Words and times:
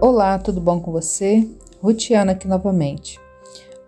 Olá, 0.00 0.38
tudo 0.38 0.60
bom 0.60 0.80
com 0.80 0.90
você? 0.90 1.48
Rutiana 1.80 2.32
aqui 2.32 2.48
novamente. 2.48 3.18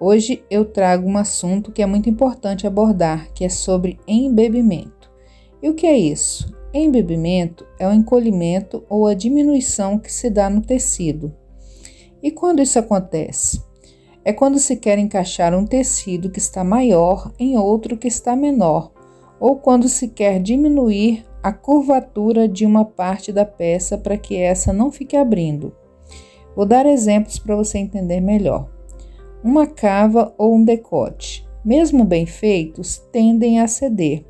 Hoje 0.00 0.42
eu 0.48 0.64
trago 0.64 1.06
um 1.06 1.18
assunto 1.18 1.72
que 1.72 1.82
é 1.82 1.86
muito 1.86 2.08
importante 2.08 2.66
abordar, 2.66 3.30
que 3.34 3.44
é 3.44 3.48
sobre 3.48 3.98
embebimento. 4.06 5.10
E 5.62 5.68
o 5.68 5.74
que 5.74 5.86
é 5.86 5.98
isso? 5.98 6.54
Embebimento 6.72 7.66
é 7.78 7.86
o 7.86 7.92
encolhimento 7.92 8.84
ou 8.88 9.06
a 9.06 9.14
diminuição 9.14 9.98
que 9.98 10.12
se 10.12 10.30
dá 10.30 10.48
no 10.48 10.62
tecido. 10.62 11.34
E 12.22 12.30
quando 12.30 12.62
isso 12.62 12.78
acontece? 12.78 13.62
É 14.24 14.32
quando 14.32 14.58
se 14.58 14.76
quer 14.76 14.98
encaixar 14.98 15.54
um 15.54 15.66
tecido 15.66 16.30
que 16.30 16.38
está 16.38 16.64
maior 16.64 17.30
em 17.38 17.58
outro 17.58 17.96
que 17.96 18.08
está 18.08 18.34
menor, 18.34 18.92
ou 19.38 19.56
quando 19.56 19.88
se 19.88 20.08
quer 20.08 20.40
diminuir 20.40 21.26
a 21.42 21.52
curvatura 21.52 22.48
de 22.48 22.64
uma 22.64 22.84
parte 22.84 23.32
da 23.32 23.44
peça 23.44 23.98
para 23.98 24.16
que 24.16 24.36
essa 24.36 24.72
não 24.72 24.90
fique 24.90 25.16
abrindo. 25.16 25.74
Vou 26.56 26.64
dar 26.64 26.86
exemplos 26.86 27.38
para 27.38 27.54
você 27.54 27.76
entender 27.76 28.20
melhor. 28.20 28.66
Uma 29.44 29.66
cava 29.66 30.34
ou 30.38 30.54
um 30.54 30.64
decote, 30.64 31.46
mesmo 31.62 32.02
bem 32.02 32.24
feitos, 32.24 32.96
tendem 33.12 33.60
a 33.60 33.68
ceder 33.68 34.24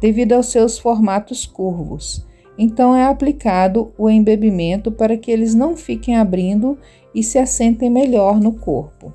devido 0.00 0.32
aos 0.32 0.46
seus 0.46 0.78
formatos 0.78 1.46
curvos. 1.46 2.26
Então 2.58 2.94
é 2.96 3.04
aplicado 3.04 3.92
o 3.96 4.10
embebimento 4.10 4.90
para 4.90 5.16
que 5.16 5.30
eles 5.30 5.54
não 5.54 5.76
fiquem 5.76 6.16
abrindo 6.16 6.76
e 7.14 7.22
se 7.22 7.38
assentem 7.38 7.88
melhor 7.88 8.40
no 8.40 8.54
corpo. 8.54 9.12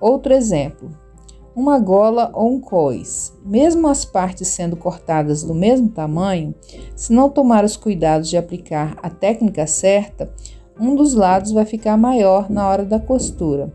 Outro 0.00 0.34
exemplo: 0.34 0.90
uma 1.54 1.78
gola 1.78 2.30
ou 2.34 2.52
um 2.52 2.60
cois. 2.60 3.32
Mesmo 3.44 3.88
as 3.88 4.04
partes 4.04 4.48
sendo 4.48 4.76
cortadas 4.76 5.42
do 5.42 5.54
mesmo 5.54 5.88
tamanho, 5.88 6.54
se 6.94 7.12
não 7.12 7.30
tomar 7.30 7.64
os 7.64 7.76
cuidados 7.76 8.28
de 8.28 8.36
aplicar 8.36 8.98
a 9.02 9.08
técnica 9.08 9.66
certa, 9.66 10.30
um 10.78 10.94
dos 10.94 11.14
lados 11.14 11.52
vai 11.52 11.64
ficar 11.64 11.96
maior 11.96 12.50
na 12.50 12.68
hora 12.68 12.84
da 12.84 12.98
costura. 12.98 13.72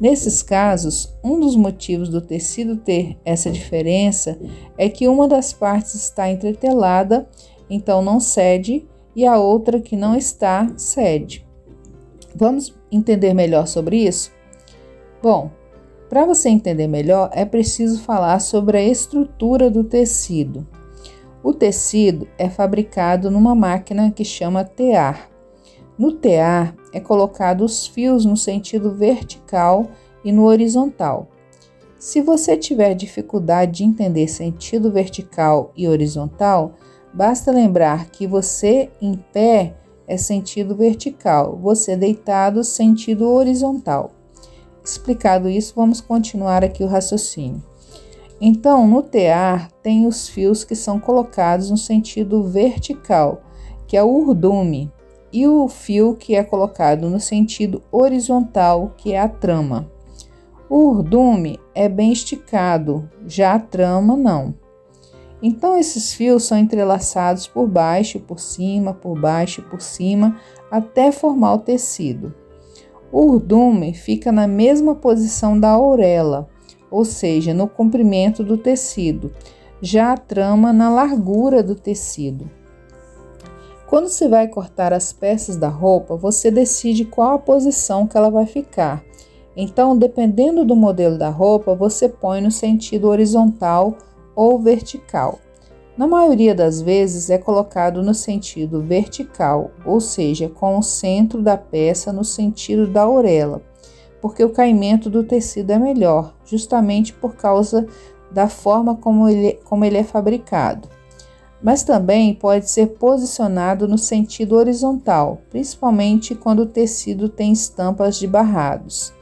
Nesses 0.00 0.42
casos, 0.42 1.12
um 1.24 1.40
dos 1.40 1.56
motivos 1.56 2.08
do 2.08 2.20
tecido 2.20 2.76
ter 2.76 3.16
essa 3.24 3.50
diferença 3.50 4.38
é 4.78 4.88
que 4.88 5.08
uma 5.08 5.26
das 5.26 5.52
partes 5.52 5.94
está 5.94 6.30
entretelada, 6.30 7.28
então 7.68 8.02
não 8.02 8.20
cede, 8.20 8.86
e 9.14 9.26
a 9.26 9.38
outra 9.38 9.80
que 9.80 9.96
não 9.96 10.14
está 10.14 10.70
cede. 10.76 11.46
Vamos 12.34 12.74
entender 12.92 13.32
melhor 13.32 13.66
sobre 13.66 13.96
isso? 13.96 14.30
Bom, 15.22 15.50
para 16.08 16.26
você 16.26 16.50
entender 16.50 16.86
melhor, 16.86 17.30
é 17.32 17.44
preciso 17.44 18.00
falar 18.00 18.38
sobre 18.40 18.76
a 18.76 18.84
estrutura 18.84 19.70
do 19.70 19.82
tecido. 19.82 20.66
O 21.42 21.52
tecido 21.52 22.28
é 22.38 22.48
fabricado 22.48 23.30
numa 23.30 23.54
máquina 23.54 24.10
que 24.10 24.24
chama 24.24 24.64
tear. 24.64 25.35
No 25.98 26.12
tear 26.12 26.74
é 26.92 27.00
colocado 27.00 27.64
os 27.64 27.86
fios 27.86 28.24
no 28.24 28.36
sentido 28.36 28.92
vertical 28.94 29.88
e 30.24 30.30
no 30.30 30.44
horizontal. 30.44 31.28
Se 31.98 32.20
você 32.20 32.56
tiver 32.56 32.94
dificuldade 32.94 33.78
de 33.78 33.84
entender 33.84 34.28
sentido 34.28 34.92
vertical 34.92 35.72
e 35.74 35.88
horizontal, 35.88 36.74
basta 37.14 37.50
lembrar 37.50 38.10
que 38.10 38.26
você 38.26 38.90
em 39.00 39.14
pé 39.32 39.74
é 40.06 40.16
sentido 40.16 40.76
vertical, 40.76 41.58
você 41.60 41.96
deitado 41.96 42.62
sentido 42.62 43.28
horizontal. 43.28 44.10
Explicado 44.84 45.48
isso, 45.48 45.72
vamos 45.74 46.00
continuar 46.00 46.62
aqui 46.62 46.84
o 46.84 46.86
raciocínio. 46.86 47.62
Então, 48.40 48.86
no 48.86 49.02
tear, 49.02 49.70
tem 49.82 50.06
os 50.06 50.28
fios 50.28 50.62
que 50.62 50.76
são 50.76 51.00
colocados 51.00 51.70
no 51.70 51.76
sentido 51.76 52.44
vertical, 52.44 53.40
que 53.86 53.96
é 53.96 54.02
o 54.02 54.08
urdume, 54.08 54.92
e 55.36 55.46
o 55.46 55.68
fio 55.68 56.14
que 56.14 56.34
é 56.34 56.42
colocado 56.42 57.10
no 57.10 57.20
sentido 57.20 57.82
horizontal, 57.92 58.94
que 58.96 59.12
é 59.12 59.20
a 59.20 59.28
trama. 59.28 59.86
O 60.66 60.88
urdume 60.88 61.60
é 61.74 61.90
bem 61.90 62.10
esticado, 62.10 63.06
já 63.26 63.52
a 63.52 63.58
trama 63.58 64.16
não. 64.16 64.54
Então, 65.42 65.76
esses 65.76 66.14
fios 66.14 66.44
são 66.44 66.56
entrelaçados 66.56 67.46
por 67.46 67.68
baixo, 67.68 68.18
por 68.18 68.40
cima, 68.40 68.94
por 68.94 69.20
baixo, 69.20 69.60
por 69.60 69.82
cima, 69.82 70.40
até 70.70 71.12
formar 71.12 71.52
o 71.52 71.58
tecido. 71.58 72.34
O 73.12 73.26
urdume 73.26 73.92
fica 73.92 74.32
na 74.32 74.48
mesma 74.48 74.94
posição 74.94 75.60
da 75.60 75.78
orelha, 75.78 76.46
ou 76.90 77.04
seja, 77.04 77.52
no 77.52 77.68
comprimento 77.68 78.42
do 78.42 78.56
tecido, 78.56 79.30
já 79.82 80.14
a 80.14 80.16
trama 80.16 80.72
na 80.72 80.88
largura 80.88 81.62
do 81.62 81.74
tecido. 81.74 82.50
Quando 83.86 84.08
se 84.08 84.26
vai 84.26 84.48
cortar 84.48 84.92
as 84.92 85.12
peças 85.12 85.56
da 85.56 85.68
roupa, 85.68 86.16
você 86.16 86.50
decide 86.50 87.04
qual 87.04 87.34
a 87.34 87.38
posição 87.38 88.06
que 88.06 88.16
ela 88.16 88.30
vai 88.30 88.44
ficar. 88.44 89.04
Então, 89.56 89.96
dependendo 89.96 90.64
do 90.64 90.74
modelo 90.74 91.16
da 91.16 91.28
roupa, 91.28 91.74
você 91.74 92.08
põe 92.08 92.40
no 92.40 92.50
sentido 92.50 93.08
horizontal 93.08 93.96
ou 94.34 94.58
vertical. 94.58 95.38
Na 95.96 96.06
maioria 96.06 96.54
das 96.54 96.82
vezes 96.82 97.30
é 97.30 97.38
colocado 97.38 98.02
no 98.02 98.12
sentido 98.12 98.82
vertical, 98.82 99.70
ou 99.84 99.98
seja, 99.98 100.48
com 100.48 100.76
o 100.76 100.82
centro 100.82 101.40
da 101.40 101.56
peça 101.56 102.12
no 102.12 102.22
sentido 102.24 102.86
da 102.86 103.08
orelha, 103.08 103.62
porque 104.20 104.44
o 104.44 104.50
caimento 104.50 105.08
do 105.08 105.22
tecido 105.22 105.70
é 105.70 105.78
melhor, 105.78 106.34
justamente 106.44 107.14
por 107.14 107.34
causa 107.36 107.86
da 108.30 108.46
forma 108.46 108.96
como 108.96 109.26
ele, 109.26 109.58
como 109.64 109.86
ele 109.86 109.96
é 109.96 110.04
fabricado. 110.04 110.95
Mas 111.62 111.82
também 111.82 112.34
pode 112.34 112.70
ser 112.70 112.86
posicionado 112.98 113.88
no 113.88 113.98
sentido 113.98 114.56
horizontal, 114.56 115.40
principalmente 115.50 116.34
quando 116.34 116.60
o 116.60 116.66
tecido 116.66 117.28
tem 117.28 117.52
estampas 117.52 118.18
de 118.18 118.26
barrados. 118.26 119.12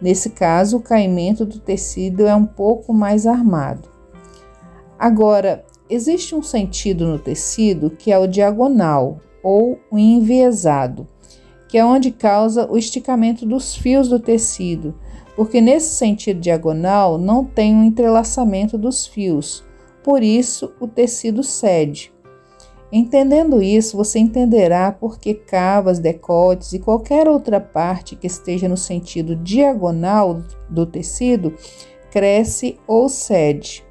Nesse 0.00 0.30
caso, 0.30 0.76
o 0.76 0.82
caimento 0.82 1.46
do 1.46 1.58
tecido 1.58 2.26
é 2.26 2.34
um 2.34 2.44
pouco 2.44 2.92
mais 2.92 3.26
armado. 3.26 3.88
Agora, 4.98 5.64
Existe 5.88 6.34
um 6.34 6.42
sentido 6.42 7.06
no 7.06 7.18
tecido 7.18 7.90
que 7.90 8.10
é 8.10 8.18
o 8.18 8.26
diagonal 8.26 9.20
ou 9.42 9.78
o 9.90 9.98
enviesado, 9.98 11.06
que 11.68 11.76
é 11.76 11.84
onde 11.84 12.10
causa 12.10 12.66
o 12.70 12.78
esticamento 12.78 13.44
dos 13.44 13.76
fios 13.76 14.08
do 14.08 14.18
tecido, 14.18 14.94
porque 15.36 15.60
nesse 15.60 15.94
sentido 15.94 16.40
diagonal 16.40 17.18
não 17.18 17.44
tem 17.44 17.74
um 17.74 17.84
entrelaçamento 17.84 18.78
dos 18.78 19.06
fios, 19.06 19.62
por 20.04 20.22
isso 20.22 20.72
o 20.78 20.86
tecido 20.86 21.42
cede. 21.42 22.12
Entendendo 22.92 23.60
isso, 23.60 23.96
você 23.96 24.20
entenderá 24.20 24.92
por 24.92 25.18
que 25.18 25.34
cavas, 25.34 25.98
decotes 25.98 26.74
e 26.74 26.78
qualquer 26.78 27.26
outra 27.26 27.58
parte 27.58 28.14
que 28.14 28.26
esteja 28.26 28.68
no 28.68 28.76
sentido 28.76 29.34
diagonal 29.34 30.42
do 30.70 30.86
tecido 30.86 31.54
cresce 32.12 32.78
ou 32.86 33.08
cede. 33.08 33.84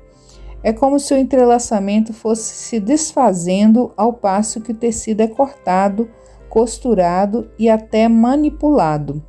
É 0.64 0.72
como 0.72 0.98
se 0.98 1.14
o 1.14 1.18
entrelaçamento 1.18 2.14
fosse 2.14 2.54
se 2.54 2.80
desfazendo 2.80 3.92
ao 3.98 4.14
passo 4.14 4.62
que 4.62 4.72
o 4.72 4.76
tecido 4.76 5.20
é 5.20 5.28
cortado, 5.28 6.10
costurado 6.48 7.52
e 7.60 7.70
até 7.70 8.08
manipulado. 8.08 9.22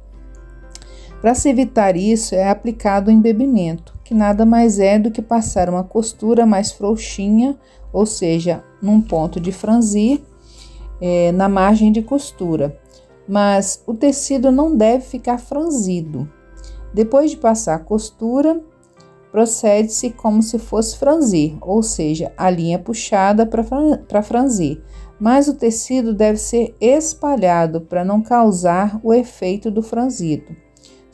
Para 1.24 1.34
se 1.34 1.48
evitar 1.48 1.96
isso, 1.96 2.34
é 2.34 2.50
aplicado 2.50 3.08
o 3.08 3.10
embebimento, 3.10 3.94
que 4.04 4.12
nada 4.12 4.44
mais 4.44 4.78
é 4.78 4.98
do 4.98 5.10
que 5.10 5.22
passar 5.22 5.70
uma 5.70 5.82
costura 5.82 6.44
mais 6.44 6.70
frouxinha, 6.70 7.58
ou 7.90 8.04
seja, 8.04 8.62
num 8.82 9.00
ponto 9.00 9.40
de 9.40 9.50
franzir, 9.50 10.20
é, 11.00 11.32
na 11.32 11.48
margem 11.48 11.90
de 11.90 12.02
costura. 12.02 12.78
Mas 13.26 13.82
o 13.86 13.94
tecido 13.94 14.52
não 14.52 14.76
deve 14.76 15.02
ficar 15.02 15.38
franzido. 15.38 16.30
Depois 16.92 17.30
de 17.30 17.38
passar 17.38 17.76
a 17.76 17.78
costura, 17.78 18.60
procede-se 19.32 20.10
como 20.10 20.42
se 20.42 20.58
fosse 20.58 20.98
franzir, 20.98 21.56
ou 21.62 21.82
seja, 21.82 22.34
a 22.36 22.50
linha 22.50 22.78
puxada 22.78 23.46
para 23.46 24.22
franzir, 24.22 24.82
mas 25.18 25.48
o 25.48 25.54
tecido 25.54 26.12
deve 26.12 26.36
ser 26.36 26.74
espalhado 26.78 27.80
para 27.80 28.04
não 28.04 28.20
causar 28.20 29.00
o 29.02 29.14
efeito 29.14 29.70
do 29.70 29.82
franzido, 29.82 30.63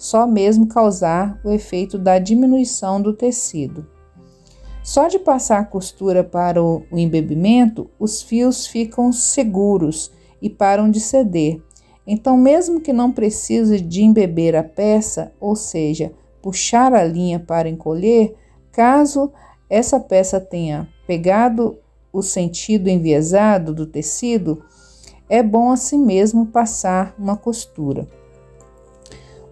só 0.00 0.26
mesmo 0.26 0.66
causar 0.66 1.38
o 1.44 1.50
efeito 1.50 1.98
da 1.98 2.18
diminuição 2.18 3.02
do 3.02 3.12
tecido. 3.12 3.86
Só 4.82 5.08
de 5.08 5.18
passar 5.18 5.58
a 5.58 5.64
costura 5.64 6.24
para 6.24 6.62
o, 6.62 6.84
embebimento, 6.90 7.90
os 7.98 8.22
fios 8.22 8.66
ficam 8.66 9.12
seguros 9.12 10.10
e 10.40 10.48
param 10.48 10.90
de 10.90 10.98
ceder. 10.98 11.60
Então, 12.06 12.38
mesmo 12.38 12.80
que 12.80 12.94
não 12.94 13.12
precise 13.12 13.78
de 13.78 14.02
embeber 14.02 14.56
a 14.56 14.62
peça, 14.62 15.34
ou 15.38 15.54
seja, 15.54 16.14
puxar 16.40 16.94
a 16.94 17.04
linha 17.04 17.38
para 17.38 17.68
encolher, 17.68 18.34
caso 18.72 19.30
essa 19.68 20.00
peça 20.00 20.40
tenha 20.40 20.88
pegado 21.06 21.78
o 22.10 22.22
sentido 22.22 22.88
enviesado 22.88 23.74
do 23.74 23.84
tecido, 23.84 24.64
é 25.28 25.42
bom 25.42 25.70
assim 25.70 26.02
mesmo 26.02 26.46
passar 26.46 27.14
uma 27.18 27.36
costura. 27.36 28.08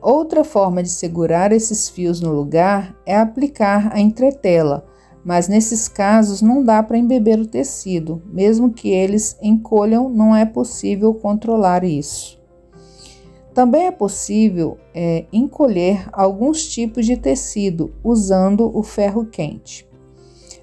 Outra 0.00 0.44
forma 0.44 0.82
de 0.82 0.88
segurar 0.88 1.52
esses 1.52 1.88
fios 1.88 2.20
no 2.20 2.32
lugar 2.32 2.96
é 3.04 3.16
aplicar 3.16 3.92
a 3.92 4.00
entretela, 4.00 4.86
mas 5.24 5.48
nesses 5.48 5.88
casos 5.88 6.40
não 6.40 6.62
dá 6.62 6.82
para 6.82 6.96
embeber 6.96 7.40
o 7.40 7.46
tecido, 7.46 8.22
mesmo 8.26 8.72
que 8.72 8.90
eles 8.90 9.36
encolham, 9.42 10.08
não 10.08 10.34
é 10.34 10.44
possível 10.44 11.12
controlar 11.12 11.82
isso. 11.82 12.38
Também 13.52 13.86
é 13.86 13.90
possível 13.90 14.78
é, 14.94 15.24
encolher 15.32 16.08
alguns 16.12 16.68
tipos 16.68 17.04
de 17.04 17.16
tecido 17.16 17.92
usando 18.04 18.70
o 18.72 18.84
ferro 18.84 19.26
quente. 19.26 19.88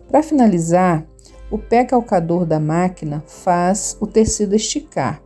Para 0.08 0.24
finalizar, 0.24 1.06
o 1.52 1.58
pé 1.58 1.84
calcador 1.84 2.46
da 2.46 2.60
máquina 2.60 3.22
faz 3.28 3.98
o 4.00 4.08
tecido 4.08 4.56
esticar. 4.56 5.22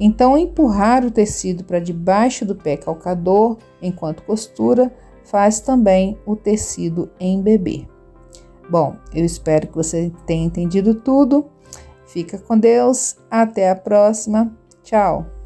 Então, 0.00 0.38
empurrar 0.38 1.04
o 1.04 1.10
tecido 1.10 1.62
para 1.62 1.78
debaixo 1.78 2.46
do 2.46 2.56
pé 2.56 2.78
calcador 2.78 3.58
enquanto 3.82 4.22
costura 4.22 4.90
faz 5.24 5.60
também 5.60 6.18
o 6.24 6.34
tecido 6.34 7.10
embeber. 7.20 7.86
Bom, 8.68 8.96
eu 9.14 9.24
espero 9.24 9.68
que 9.68 9.76
você 9.76 10.10
tenha 10.26 10.46
entendido 10.46 10.94
tudo. 10.94 11.46
Fica 12.06 12.38
com 12.38 12.58
Deus. 12.58 13.16
Até 13.30 13.68
a 13.68 13.76
próxima. 13.76 14.56
Tchau. 14.82 15.39